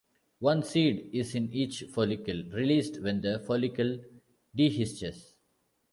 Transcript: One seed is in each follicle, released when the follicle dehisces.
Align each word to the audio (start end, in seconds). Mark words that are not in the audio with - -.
One 0.39 0.63
seed 0.63 1.11
is 1.13 1.35
in 1.35 1.53
each 1.53 1.83
follicle, 1.91 2.41
released 2.53 3.03
when 3.03 3.21
the 3.21 3.37
follicle 3.37 3.99
dehisces. 4.57 5.33